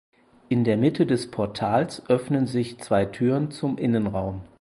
In 0.49 0.63
der 0.63 0.77
Mitte 0.77 1.05
des 1.05 1.29
Portals 1.29 2.01
öffnen 2.09 2.47
sich 2.47 2.79
zwei 2.79 3.05
Türen 3.05 3.51
zum 3.51 3.77
Innenraum. 3.77 4.41